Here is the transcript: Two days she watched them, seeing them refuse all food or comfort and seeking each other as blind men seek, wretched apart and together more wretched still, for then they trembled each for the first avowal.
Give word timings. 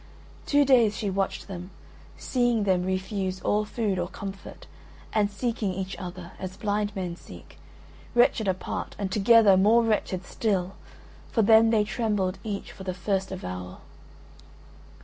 Two 0.47 0.65
days 0.65 0.97
she 0.97 1.11
watched 1.11 1.47
them, 1.47 1.69
seeing 2.17 2.63
them 2.63 2.83
refuse 2.85 3.39
all 3.41 3.65
food 3.65 3.99
or 3.99 4.07
comfort 4.07 4.65
and 5.13 5.29
seeking 5.29 5.75
each 5.75 5.95
other 5.99 6.31
as 6.39 6.57
blind 6.57 6.95
men 6.95 7.15
seek, 7.15 7.59
wretched 8.15 8.47
apart 8.47 8.95
and 8.97 9.11
together 9.11 9.55
more 9.55 9.83
wretched 9.83 10.25
still, 10.25 10.73
for 11.31 11.43
then 11.43 11.69
they 11.69 11.83
trembled 11.83 12.39
each 12.43 12.71
for 12.71 12.83
the 12.83 12.95
first 12.95 13.31
avowal. 13.31 13.81